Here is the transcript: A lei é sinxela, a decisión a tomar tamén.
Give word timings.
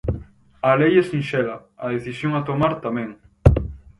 A 0.69 0.71
lei 0.79 0.93
é 1.01 1.03
sinxela, 1.11 1.57
a 1.83 1.87
decisión 1.95 2.31
a 2.35 2.45
tomar 2.49 2.73
tamén. 2.85 3.09